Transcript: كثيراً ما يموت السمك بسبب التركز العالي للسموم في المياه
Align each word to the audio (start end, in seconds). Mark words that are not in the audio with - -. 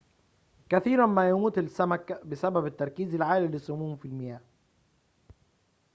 كثيراً 0.69 1.05
ما 1.05 1.29
يموت 1.29 1.57
السمك 1.57 2.21
بسبب 2.25 2.65
التركز 2.65 3.15
العالي 3.15 3.47
للسموم 3.47 3.95
في 3.95 4.05
المياه 4.05 4.41